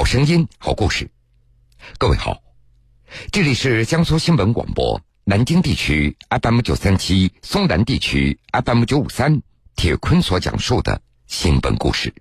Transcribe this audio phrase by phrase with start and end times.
[0.00, 1.10] 好声音，好故事。
[1.98, 2.38] 各位好，
[3.30, 9.42] 这里是江苏新闻广播南京地区 FM 九三七，松南地区 FM 九五三。
[9.76, 12.14] 铁坤所讲述的新闻故事。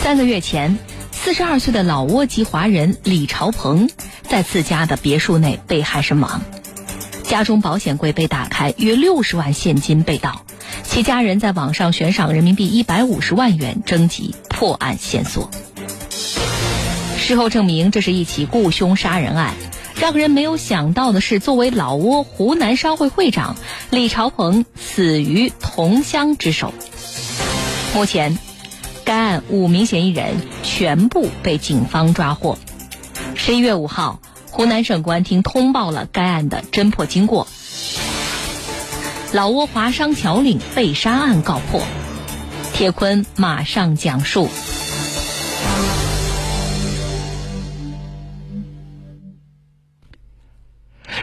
[0.00, 0.78] 三个月前，
[1.10, 3.90] 四十二岁的老挝籍华人李朝鹏
[4.22, 6.40] 在自家的别墅内被害身亡，
[7.30, 10.44] 家中保险柜被打开，约六十万现金被盗。
[10.82, 15.48] 其家人在网上悬赏人民币一百五十万元征集破案线索。
[17.16, 19.54] 事后证明，这是一起雇凶杀人案。
[20.00, 23.54] 让人没有想到的是，作为老挝湖南商会会长，
[23.90, 26.74] 李朝鹏死于同乡之手。
[27.94, 28.36] 目前，
[29.04, 32.58] 该案五名嫌疑人全部被警方抓获。
[33.36, 37.46] 十一月五号，湖南省公安厅通报了该案的侦破经过。
[39.32, 41.82] 老挝华商侨领被杀案告破，
[42.74, 44.48] 铁坤马上讲述。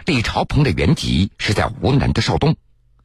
[0.06, 2.56] 李朝鹏的原籍是在湖南的邵东，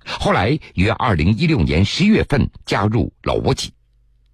[0.05, 3.73] 后来于二零一六年十一月份加入老挝籍，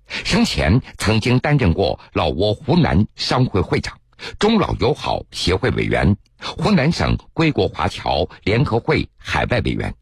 [0.08, 3.98] 生前曾经担任过老挝湖南商会会长、
[4.38, 9.95] 中老友好协会委员、湖南省归国华侨联合会海外委员。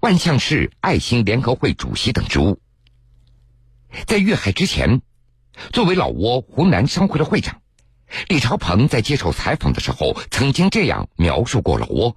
[0.00, 2.60] 万象市爱心联合会主席等职务。
[4.06, 5.02] 在遇害之前，
[5.72, 7.60] 作为老挝湖南商会的会长，
[8.28, 12.14] 李朝鹏在接受采访的时候曾经这样描述过老挝：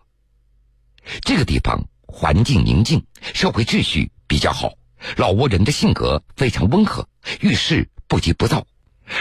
[1.21, 4.73] 这个地方环境宁静，社会秩序比较好，
[5.17, 7.09] 老挝人的性格非常温和，
[7.41, 8.65] 遇事不急不躁。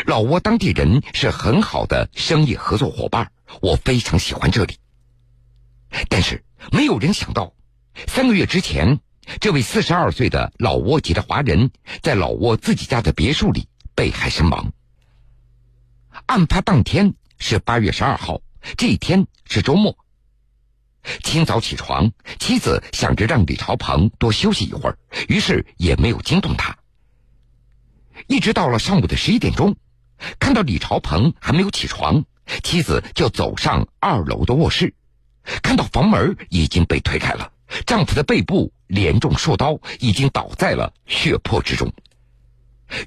[0.06, 4.78] 老挝当地人是很好的生意合作伙伴，我非常喜欢这里。
[6.08, 7.54] 但是没有人想到。
[8.08, 8.98] 三个月之前，
[9.40, 11.70] 这位四十二岁的老挝籍的华人，
[12.02, 14.72] 在老挝自己家的别墅里被害身亡。
[16.26, 18.40] 案发当天是八月十二号，
[18.76, 19.96] 这一天是周末。
[21.22, 26.76] 清早起床，妻子想着让李朝鹏多休息一会儿，于是也没有惊动他。
[28.26, 29.76] 一直到了上午的十一点钟，
[30.38, 32.24] 看到李朝鹏还没有起床，
[32.62, 34.94] 妻子就走上二楼的卧室，
[35.62, 37.52] 看到房门已经被推开了。
[37.86, 41.92] 丈夫的背部连中数刀，已经倒在了血泊之中。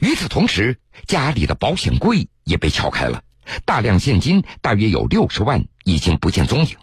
[0.02, 3.24] 与此同时，家里的保险柜也被撬开了，
[3.64, 6.76] 大量现金大约有六十万已经不见踪影。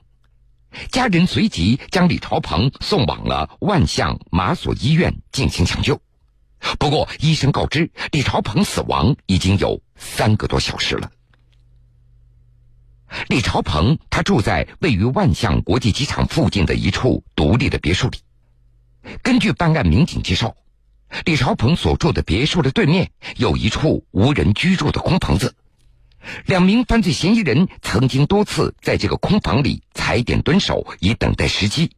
[0.90, 6.00] 家人随即将李朝鹏送往了万象马所医院进行抢救，
[6.78, 11.10] 不过医生告知李朝鹏死亡已经有三个多小时了。
[13.28, 18.18] 李朝鹏，他住在位于万象国际机场附近的一处独立的别墅里。
[19.22, 20.56] 根据办案民警介绍，
[21.24, 25.54] 李朝鹏所住的别墅的对面有一处无人居住的空房子。
[26.46, 31.90] 两名犯罪嫌疑人曾经多次在这个空房里踩点蹲守，以等待时机。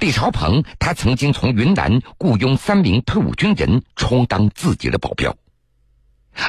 [0.00, 5.36] 李朝鹏，他曾经从云南雇佣三名退伍军人充当自己的保镖。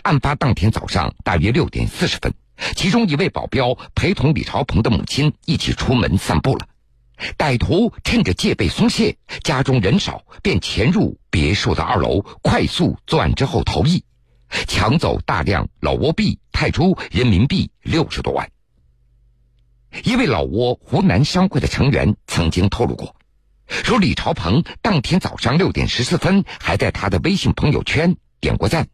[0.03, 2.34] 案发当天早上大约六点四十分。
[2.73, 6.68] 其中一位保镖陪同李朝鹏的母亲一起出门散步了。
[7.38, 14.06] 歹徒趁着戒备松懈，家中人少，便潜入别墅的二楼，快速作案之后逃逸，
[14.67, 18.50] 抢走大量老挝币、泰铢、人民币六十多万。
[20.03, 23.15] 一位老挝湖南商会的成员曾经透露过，
[23.68, 28.88] 说李朝鹏当天早上六点十四分还在他的微信朋友圈点过赞。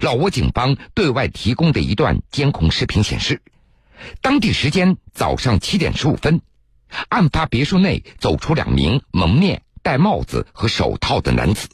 [0.00, 3.40] 老挝警方对外提供的一段监控视频显示，
[4.20, 6.42] 当地时间早上七点十五分，
[7.08, 11.68] 案发别墅内走出两名蒙面、戴帽子和手套的男子，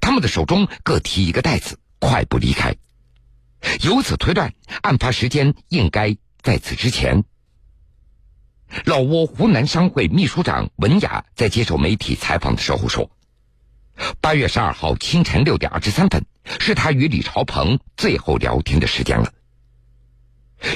[0.00, 2.74] 他们的手中各提一个袋子，快步离开。
[3.82, 4.52] 由此推断，
[4.82, 7.24] 案发时间应该在此之前。
[8.84, 13.10] 老挝湖南商会秘书长文雅在接受媒体采访的时候说。
[14.20, 16.26] 八月十二号清晨六点二十三分，
[16.58, 19.32] 是他与李朝鹏最后聊天的时间了。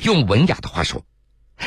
[0.04, 1.04] 用文雅的话说，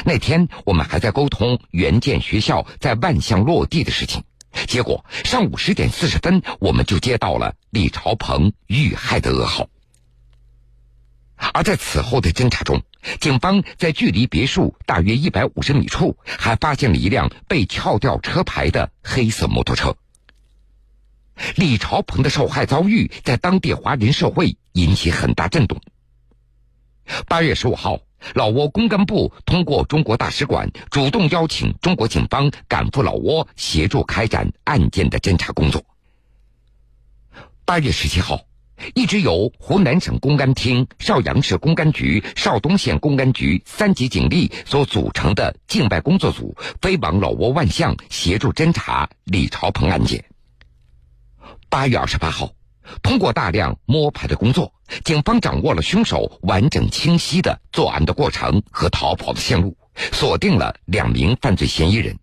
[0.05, 4.23] 那天我们还在沟通援建学校在万象落地的事情，
[4.65, 9.67] 结果上午十点四十分，我们就接到了李朝鹏遇害的噩耗。
[11.53, 12.81] 而在此后的侦查中，
[13.19, 19.95] 警方在距离别墅大约一百五十米处，还发现了一辆被撬掉车牌的黑色摩托车。
[21.55, 25.81] 李朝鹏的受害遭遇在当地华人社会引起很大震动。
[27.27, 27.99] 八月十五号，
[28.35, 35.83] 老挝公干部通过中国大使馆主动邀请中国警方赶赴老挝协助开展案件的侦查工作。
[37.65, 38.41] 八月十七号，
[38.95, 50.23] 一直由湖南省公安厅、邵阳市公安局、邵东县公安局三级警力所组成的境外工作组飞往老挝万象协助侦查李朝鹏案件。
[51.69, 52.51] 八月二十八号，
[53.01, 54.73] 通过大量摸排的工作，
[55.03, 59.77] 警方掌握了凶手完整清晰的作案的过程和逃跑的线路，
[60.11, 62.17] 锁定了两名犯罪嫌疑人。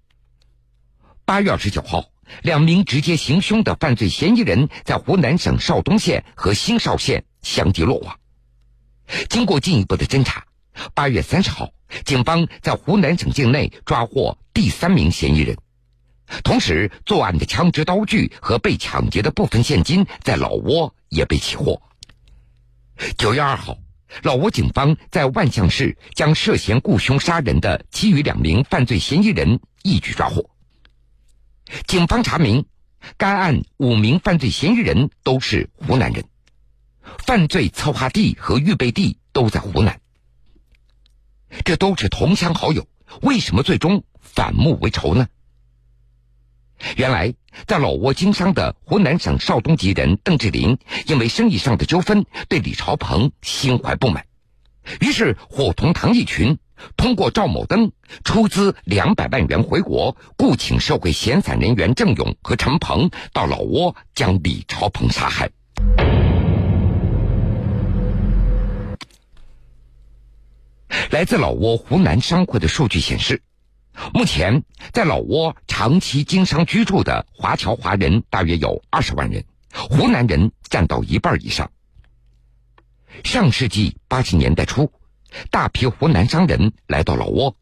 [1.24, 2.04] 八月二十九号。
[2.42, 8.18] 两名直接行凶的犯罪嫌疑人在湖南省邵东县和新邵县相继落网。
[9.28, 10.44] 经过进一步的侦查，
[10.94, 11.70] 八月三十号，
[12.04, 15.56] 警方在湖南省境内抓获第三名嫌疑人，
[16.44, 21.80] 同时作案的枪支、刀具和被抢劫的部分现金在老挝也被起获。
[23.16, 23.78] 九月二号，
[24.22, 30.50] 老挝警方在万象市将涉嫌雇凶杀人的其余两名犯罪嫌疑人一举抓获。
[31.86, 32.66] 警方查明，
[33.16, 36.24] 该案五名犯罪嫌疑人都是湖南人，
[37.18, 40.00] 犯罪策划地和预备地都在湖南。
[41.64, 42.86] 这都是同乡好友，
[43.22, 45.28] 为什么最终反目为仇呢？
[46.96, 47.34] 原来，
[47.66, 54.26] 在老挝经商的湖南省邵东籍人邓志林，因为生意上的纠纷，对李朝鹏心怀不满，
[55.00, 56.58] 于是伙同唐一群。
[56.96, 57.90] 通过赵某登
[58.24, 65.50] 出资两百万元回国，雇请社会闲散人员郑勇和陈鹏到老挝将李朝鹏杀害。
[71.10, 73.42] 来自老挝湖南商会的数据显示，
[74.12, 81.70] 目前在老挝长期经商居住的华侨华人大约有二十万人，湖南人占到一半以上。
[83.24, 84.90] 上世纪八十年代初。
[85.50, 87.54] 大批湖南商人来到老挝，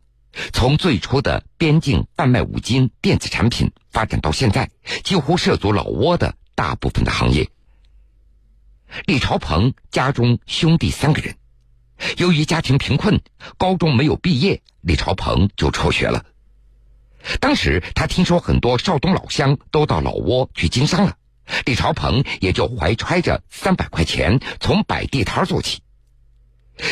[0.53, 4.71] 从最初的边境贩卖五金电子产品，发展到现在
[5.03, 7.49] 几乎涉足老挝的大部分的行业。
[9.05, 11.35] 李朝鹏家中兄弟三个人，
[12.19, 13.21] 由于家庭贫困，
[13.59, 16.25] 高中没有毕业，李朝鹏就辍学了。
[17.41, 21.17] 当时他听说很多邵东老乡都到老挝去经商了，
[21.65, 25.81] 李朝鹏也就怀揣着三百块钱，从摆地摊做起。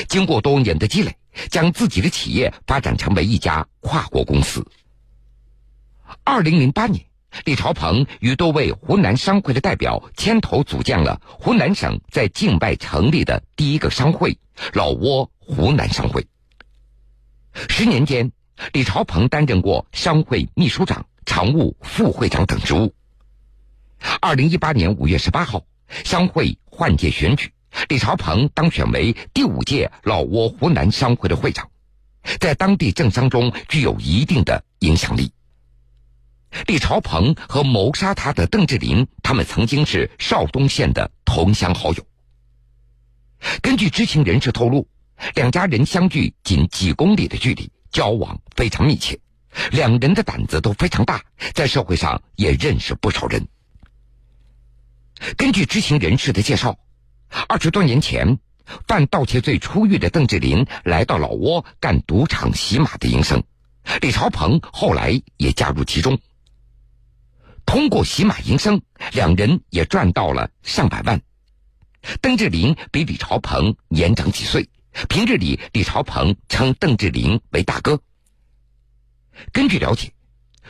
[0.08, 1.16] 经过多年的积累，
[1.50, 4.66] 将自己的企业发展成为一家跨国公司。
[6.22, 7.06] 二零零八年，
[7.44, 14.38] 李朝鹏与多位湖南商会的代表牵头组建了湖南省在境外成立的第一个商会——
[14.75, 16.26] 老挝湖南商会。
[17.69, 18.32] 十年间，
[18.72, 22.94] 李朝鹏担任过商会秘书长、常务副会长等职务。
[24.20, 25.64] 二零一八年五月十八号，
[26.04, 27.54] 商会换届选举。
[27.88, 31.69] 李朝鹏当选为第五届老挝湖南商会的会长，
[32.41, 35.32] 在当地政商中具有一定的影响力。
[36.67, 42.06] 李朝鹏和谋杀他的邓志林，他们曾经是邵东县的同乡好友。
[43.61, 44.88] 根据知情人士透露，
[45.35, 49.19] 两家人相距仅几公里的距离，交往非常密切，
[49.73, 51.23] 两人的胆子都非常大，
[51.53, 53.47] 在社会上也认识不少人。
[55.37, 56.79] 根据知情人士的介绍。
[57.48, 58.38] 二十多年前，
[58.86, 63.42] 犯盗窃罪出狱的邓志林来到老挝干赌场洗马的营生，
[64.00, 66.19] 李朝鹏后来也加入其中。
[67.66, 68.82] 通过洗马营生，
[69.12, 71.20] 两人也赚到了上百万。
[72.20, 74.69] 邓志林比李朝鹏年长几岁，
[75.08, 78.00] 平日里李朝鹏称邓志林为大哥。
[79.53, 80.12] 根据了解，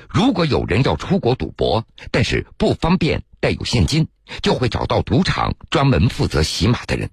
[0.08, 3.22] 如果有人要出国赌博，但是不方便。
[3.40, 4.08] 带有现金，
[4.40, 7.10] 就会找到赌场专门负责洗码的人。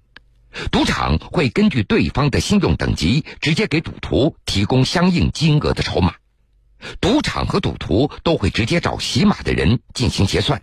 [0.70, 6.14] 赌场会根据对方的信用等级，直接给赌徒提供相应金额的筹码。
[7.02, 10.62] 赌场和赌徒都会直接找洗码的人进行结算。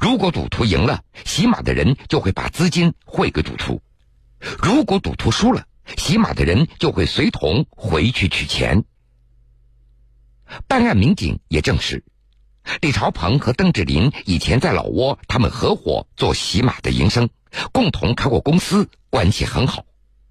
[0.00, 3.82] 如果赌徒赢了，洗码的人就会把资金汇给赌徒；
[4.62, 5.66] 如果赌徒输了，
[5.98, 8.84] 洗码的人就会随同回去取钱。
[10.66, 12.04] 办案民警也证实。
[12.80, 17.28] 李朝鹏和邓志林以前在老挝，他们合伙做洗马的营生，
[17.72, 19.84] 共同开过公司，关系很好。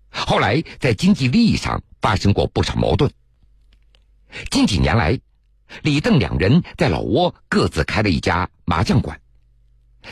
[0.10, 3.12] 后来在经济利益上发生过不少矛盾。
[4.50, 5.20] 近几年来，
[5.82, 9.20] 李邓两人在老挝各自开了一家麻将馆，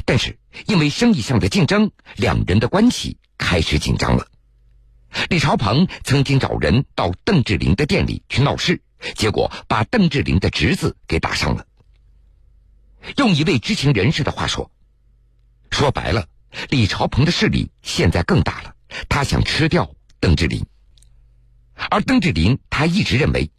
[0.06, 0.38] 但是
[0.68, 4.28] 因为生意上的竞争，两人的关系开始紧张了。
[5.30, 8.82] 李朝鹏曾经找人到邓志林的店里去闹事，
[9.16, 11.66] 结果把邓志林的侄子给打伤了。
[13.18, 14.72] 用一位知情人士的话说
[15.72, 16.28] ：“说白了，
[16.70, 18.76] 李朝鹏的势力现在更大了，
[19.08, 19.90] 他想吃掉
[20.20, 20.66] 邓志林。
[21.90, 23.52] 而邓志林他一直认为，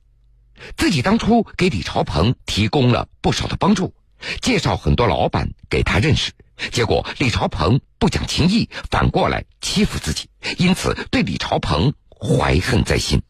[0.76, 3.94] 自己当初给李朝鹏提供了不少的帮助，
[4.42, 6.32] 介绍很多老板给他认识，
[6.70, 10.28] 结果李朝鹏不讲情义，反过来欺负自己，
[10.58, 13.22] 因此对李朝鹏怀恨在心。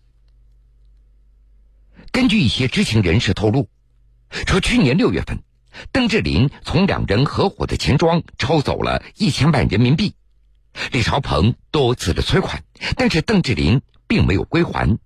[2.13, 3.69] 根据一些知情人士透露，
[4.47, 5.43] 说去年六月份，
[5.93, 10.15] 邓志林从两人合伙的钱庄抽走了一千万人民币，
[10.93, 12.63] 李朝鹏多次的催款，
[12.97, 14.99] 但是邓志林并没有归还。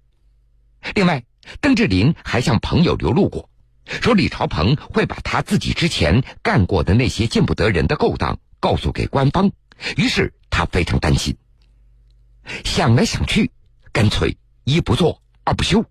[0.94, 1.24] 另外，
[1.60, 3.50] 邓志林还向朋友流露过。
[3.86, 9.52] 说李朝鹏会把他自己之前干过的那些见不得人的勾当告诉给官方，
[9.98, 11.36] 于是他非常担心。
[12.64, 13.50] 想来想去，
[13.92, 15.84] 干脆一不做二不休，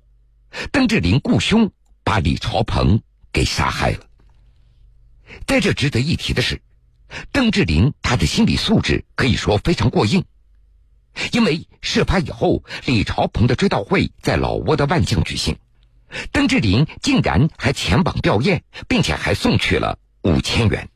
[0.72, 1.72] 邓志林雇凶
[2.04, 4.06] 把李朝鹏给杀害了。
[5.48, 6.62] 在这值得一提的是，
[7.32, 10.24] 邓志林他的心理素质可以说非常过硬，
[11.32, 15.58] 因为事发以后，李朝鹏的追悼会在老挝的万象举行。
[16.32, 20.90] 邓志林竟然还前往吊唁，并且还送去了五千元。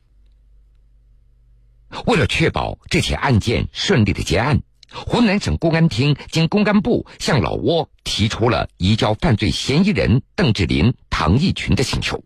[2.06, 4.62] 为了确保这起案件顺利的结案，
[4.92, 12.22] 湖南省公安厅经公安部向老挝提出了移交犯罪嫌疑人邓志林、唐义群的请求。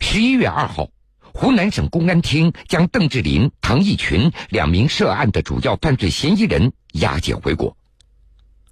[0.00, 0.88] 十一月二号，
[1.20, 7.76] 湖南省公安厅将邓志林、唐义群两名涉案的主要犯罪嫌疑人押解回国。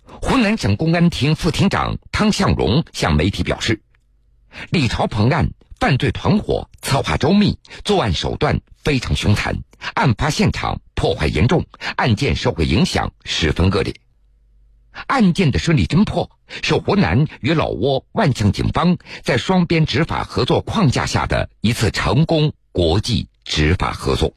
[0.05, 3.83] 湖南省公安厅副厅长汤向荣向媒体表示，
[4.71, 9.63] 李朝鹏案犯罪团伙策划周密，作案手段非常凶残，
[9.95, 11.67] 案发现场破坏严重，
[11.97, 13.93] 案件社会影响十分恶劣。
[15.09, 16.31] 案件的顺利侦破
[16.63, 24.33] 是湖南与老挝万象警方在双边执法合作框架下的一次成功国际执法合作。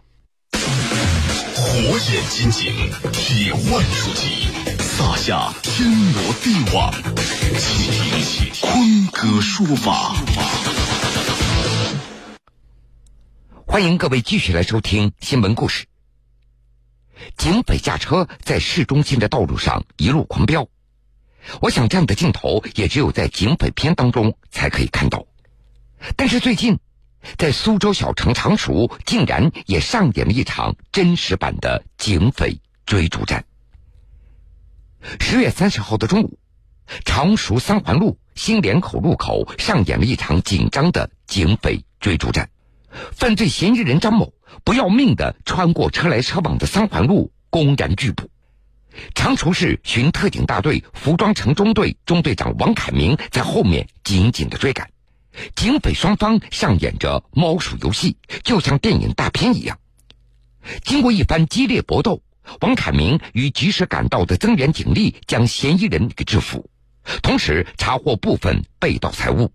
[1.53, 2.73] 火眼金睛，
[3.13, 4.47] 铁腕出击。
[4.79, 6.91] 撒下天罗地网，
[7.59, 10.15] 请听坤哥说法。
[13.67, 15.85] 欢迎各位继续来收听新闻故事。
[17.37, 20.67] 警匪驾车在市中心的道路上一路狂飙，
[21.61, 25.25] 我想这样的镜头也只有在警匪片当中才可以看到。
[26.15, 26.79] 但是最近，
[27.37, 33.45] 在苏州小城常熟，竟然也上演了一场真实版的警匪追逐战。
[35.19, 36.39] 十月三十号的中午，
[37.03, 42.49] 常熟三环路新联口路口上演了一场紧张的警匪追逐战。
[43.11, 44.33] 犯罪嫌疑人张某
[44.63, 48.29] 不要命的穿过车来车往的三环路，公然拒捕。
[49.13, 54.89] 常熟市巡特警大队服装城中队中队长王凯明在后面紧紧的追赶，
[55.55, 59.77] 警匪双方上演着猫鼠游戏，就像电影大片一样。
[60.83, 62.21] 经过一番激烈搏斗。
[62.61, 66.69] 王凯明与及时赶到的增援警力将嫌疑人给制服，
[67.23, 69.51] 同时查获部分被盗财物。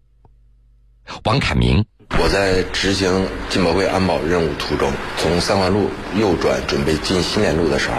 [1.22, 1.84] 王凯明，
[2.18, 7.94] 我在执行金宝贵安保任务途中，从三环路右转准备进新联路的时候，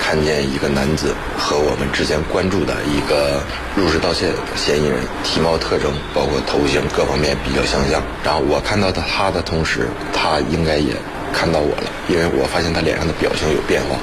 [0.00, 3.42] 看见一个男子和我们之前关注的一个
[3.74, 8.02] 入室盗窃嫌疑人体貌特征，包括头型各方面比较相像。
[8.24, 10.94] 然后我看到他的同时，他应该也。
[11.32, 13.98] 看到我了，因为我发现他脸上的表情有变化。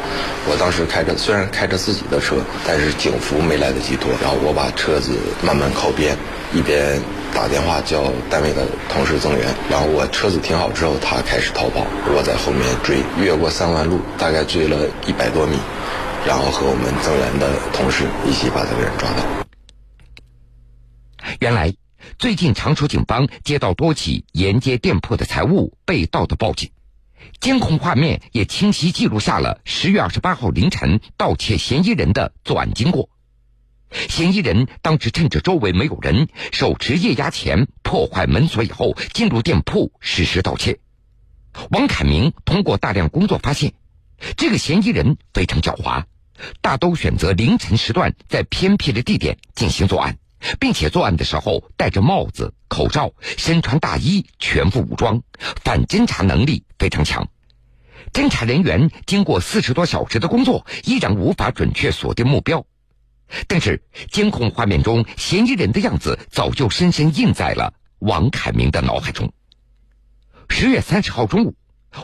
[0.46, 2.36] 我当时开着，虽然开着自己的车，
[2.68, 4.12] 但是警服没来得及脱。
[4.22, 6.16] 然后我把车子慢慢靠边，
[6.54, 7.02] 一边
[7.34, 9.54] 打电话叫单位的同事增援。
[9.70, 11.86] 然后我车子停好之后，他开始逃跑，
[12.16, 15.58] 我在后面追，越过三环路，大概追了一百多米，
[16.26, 19.24] 然后和我们增援的同事一起把这个人抓到。
[21.40, 21.74] 原来，
[22.20, 26.70] 最近常熟警方接到多起沿街店铺的财物被盗的报警。
[27.40, 33.10] 监控画面也清晰记录下了十月二十八号凌晨盗窃嫌疑人的作案经过。
[34.10, 40.80] 嫌疑人当时趁着周围没有人，手持液压钳破坏门锁以后，进入店铺实施盗窃。
[41.70, 43.74] 王凯明通过大量工作发现，
[44.38, 46.04] 这个嫌疑人非常狡猾，
[46.62, 50.18] 大都选择凌晨时段在偏僻的地点进行作案。
[50.60, 55.22] 并且作案的时候戴着帽子、口罩，身穿大衣，全副武装，
[55.64, 57.30] 反侦查能力非常强。
[58.12, 62.66] 侦查人员经过四十多小时的工作，依然无法准确锁定目标。
[63.48, 69.32] 但是监控画面中嫌疑人的样子早就深深印在了王凯明的脑海中。
[70.50, 71.56] 十月三十号中午，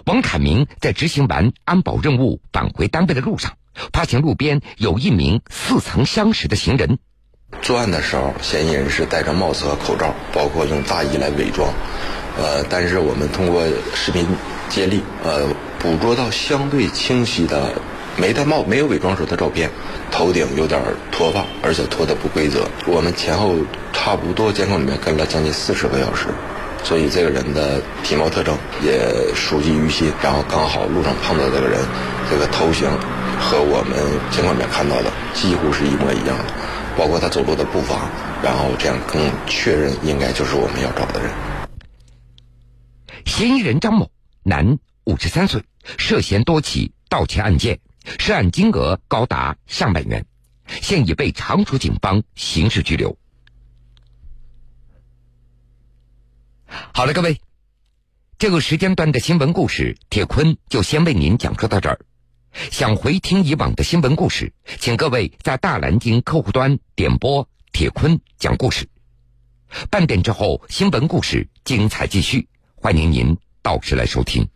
[0.05, 3.57] 王凯明在执行完安保任务返回单位的路上，
[3.93, 6.97] 发现路边有一名似曾相识的行人。
[7.61, 11.71] 作案的时候，嫌疑人是戴着帽子和口罩，包括用大衣来伪装。
[12.37, 14.25] 呃，但是我们通过视频
[14.69, 15.47] 接力，呃，
[15.79, 17.73] 捕捉到相对清晰的
[18.17, 19.69] 没戴帽、没有伪装时的照片。
[20.11, 22.67] 头顶有点脱发，而且脱的不规则。
[22.87, 23.55] 我们前后
[23.93, 26.27] 差不多监控里面跟了将近四十个小时，
[26.83, 28.99] 所以这个人的体貌特征也
[29.35, 30.11] 熟记于心。
[30.21, 31.79] 然后刚好路上碰到这个人，
[32.29, 32.89] 这个头型
[33.39, 33.97] 和我们
[34.31, 36.45] 监控里面看到的几乎是一模一样的，
[36.97, 38.09] 包括他走路的步伐，
[38.43, 41.29] 然后这样更确认应该就是我们要找的人。
[43.25, 44.09] 嫌疑人张某，
[44.43, 45.61] 男，五十三岁，
[45.97, 50.25] 涉嫌多起盗窃案件，涉案金额高达上百元，
[50.65, 53.17] 现已被常熟警方刑事拘留。
[56.93, 57.41] 好了，各位，
[58.37, 61.99] 这个时间段的新闻故事，铁坤就先为您讲述到这儿。
[62.71, 68.87] 想回听以往的新闻故事，请各位在大蓝鲸客户端点播“铁坤讲故事”。
[69.91, 74.49] 半点之后，新闻故事精彩继续，欢迎您到时来收听。